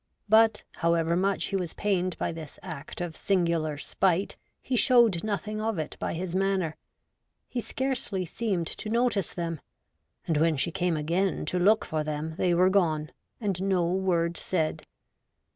But, 0.27 0.63
however 0.77 1.15
much 1.15 1.45
he 1.45 1.55
was 1.55 1.75
pained 1.75 2.17
by 2.17 2.31
this 2.31 2.57
act 2.63 3.01
of 3.01 3.15
singular 3.15 3.77
spite, 3.77 4.35
he 4.59 4.75
showed 4.75 5.23
nothing 5.23 5.61
of 5.61 5.77
it 5.77 5.95
by 5.99 6.15
his 6.15 6.33
manner. 6.33 6.75
He 7.47 7.61
scarcely 7.61 8.25
seemed 8.25 8.65
to 8.65 8.89
notice 8.89 9.31
them, 9.35 9.61
and 10.25 10.37
when 10.37 10.57
she 10.57 10.71
came 10.71 10.97
again 10.97 11.45
to 11.45 11.59
look 11.59 11.85
for 11.85 12.03
them 12.03 12.33
they 12.37 12.55
were 12.55 12.71
gone, 12.71 13.11
and 13.39 13.61
no 13.61 13.93
word 13.93 14.37
said. 14.37 14.87